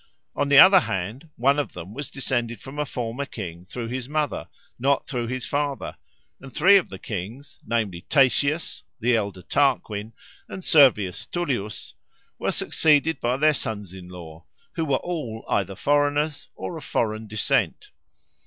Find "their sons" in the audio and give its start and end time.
13.37-13.93